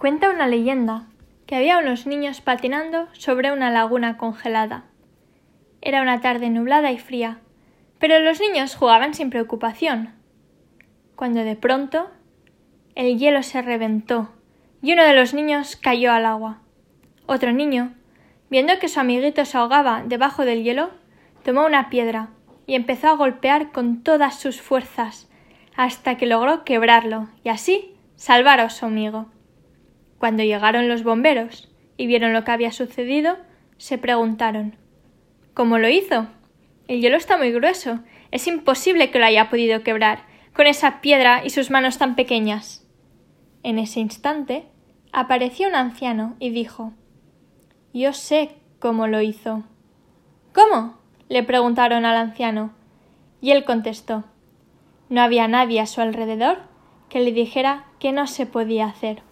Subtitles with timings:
[0.00, 1.04] Cuenta una leyenda
[1.46, 4.84] que había unos niños patinando sobre una laguna congelada.
[5.82, 7.40] Era una tarde nublada y fría,
[7.98, 10.14] pero los niños jugaban sin preocupación.
[11.16, 12.10] Cuando de pronto
[12.94, 14.30] el hielo se reventó
[14.80, 16.62] y uno de los niños cayó al agua.
[17.26, 17.92] Otro niño,
[18.48, 20.92] viendo que su amiguito se ahogaba debajo del hielo,
[21.44, 22.30] tomó una piedra
[22.66, 25.28] y empezó a golpear con todas sus fuerzas
[25.76, 29.26] hasta que logró quebrarlo y así salvar a su amigo.
[30.20, 33.38] Cuando llegaron los bomberos y vieron lo que había sucedido,
[33.78, 34.76] se preguntaron
[35.54, 36.26] ¿Cómo lo hizo?
[36.88, 38.00] El hielo está muy grueso.
[38.30, 42.86] Es imposible que lo haya podido quebrar, con esa piedra y sus manos tan pequeñas.
[43.62, 44.66] En ese instante
[45.10, 46.92] apareció un anciano y dijo
[47.94, 49.64] Yo sé cómo lo hizo.
[50.52, 50.98] ¿Cómo?
[51.30, 52.74] le preguntaron al anciano.
[53.40, 54.24] Y él contestó
[55.08, 56.58] No había nadie a su alrededor
[57.08, 59.22] que le dijera que no se podía hacer.